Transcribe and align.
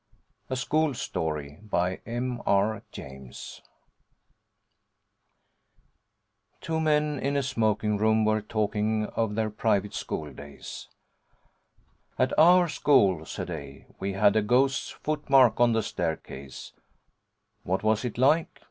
JAMES 0.01 0.49
A 0.49 0.55
SCHOOL 0.65 0.93
STORY 0.95 1.59
Two 6.59 6.79
men 6.79 7.19
in 7.19 7.37
a 7.37 7.43
smoking 7.43 7.97
room 7.99 8.25
were 8.25 8.41
talking 8.41 9.05
of 9.05 9.35
their 9.35 9.51
private 9.51 9.93
school 9.93 10.33
days. 10.33 10.87
'At 12.17 12.33
our 12.39 12.67
school,' 12.67 13.25
said 13.27 13.51
A., 13.51 13.85
'we 13.99 14.13
had 14.13 14.35
a 14.35 14.41
ghost's 14.41 14.89
footmark 14.89 15.59
on 15.59 15.73
the 15.73 15.83
staircase. 15.83 16.73
What 17.61 17.83
was 17.83 18.03
it 18.03 18.17
like? 18.17 18.59